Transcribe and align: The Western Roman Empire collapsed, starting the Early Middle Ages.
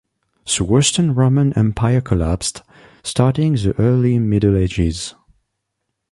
The 0.57 0.63
Western 0.63 1.13
Roman 1.13 1.53
Empire 1.53 2.01
collapsed, 2.01 2.63
starting 3.03 3.53
the 3.53 3.75
Early 3.79 4.17
Middle 4.17 4.57
Ages. 4.57 5.13